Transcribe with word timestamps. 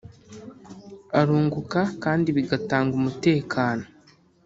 arunguka 1.19 1.79
kandi 2.03 2.27
bigatanga 2.37 2.91
umutekano 2.99 3.83